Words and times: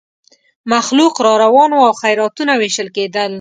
مخلوق 0.71 1.15
را 1.25 1.33
روان 1.43 1.71
وو 1.73 1.81
او 1.89 1.93
خیراتونه 2.01 2.53
وېشل 2.61 2.87
کېدل. 2.95 3.29